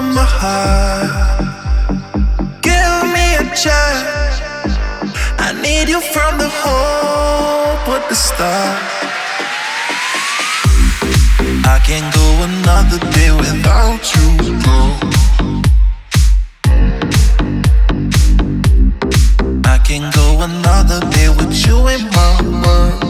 [0.00, 1.40] to my heart.
[2.62, 4.34] Give me a chance.
[5.46, 8.80] I need you from the hope at the start.
[11.74, 14.26] I can't go another day without you,
[14.64, 14.92] girl.
[19.74, 22.32] I can't go another day with you in my
[22.62, 23.09] world.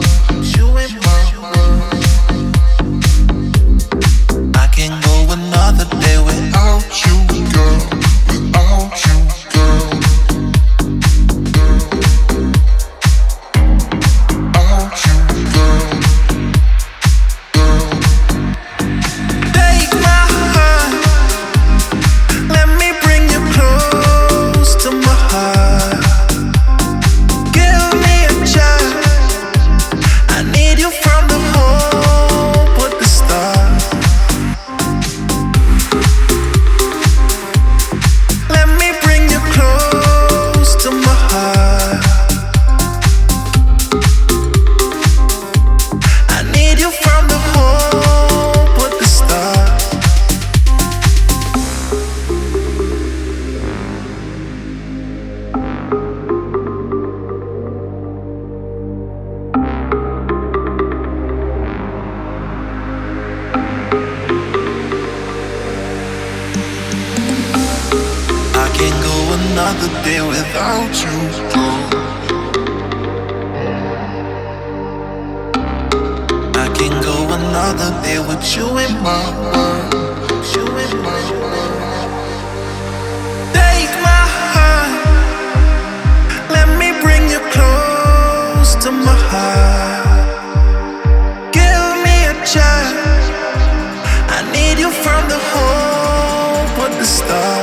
[69.33, 71.17] another day without you.
[76.62, 79.95] I can't go another day with you in my world.
[80.55, 82.11] You in my world.
[83.55, 84.95] Take my hand,
[86.50, 90.09] let me bring you close to my heart.
[91.53, 93.25] Give me a chance.
[94.37, 97.59] I need you from the home, but the start.